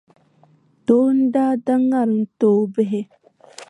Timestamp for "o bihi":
2.59-3.01